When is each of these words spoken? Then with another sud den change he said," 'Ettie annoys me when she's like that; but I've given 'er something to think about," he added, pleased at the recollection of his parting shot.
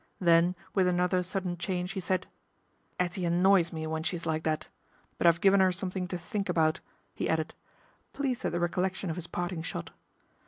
Then 0.19 0.55
with 0.73 0.87
another 0.87 1.21
sud 1.21 1.43
den 1.43 1.57
change 1.57 1.91
he 1.91 1.99
said," 1.99 2.25
'Ettie 2.99 3.23
annoys 3.23 3.71
me 3.71 3.85
when 3.85 4.01
she's 4.01 4.25
like 4.25 4.41
that; 4.45 4.67
but 5.19 5.27
I've 5.27 5.41
given 5.41 5.61
'er 5.61 5.71
something 5.71 6.07
to 6.07 6.17
think 6.17 6.49
about," 6.49 6.79
he 7.13 7.29
added, 7.29 7.53
pleased 8.11 8.43
at 8.43 8.51
the 8.51 8.59
recollection 8.59 9.11
of 9.11 9.15
his 9.15 9.27
parting 9.27 9.61
shot. 9.61 9.91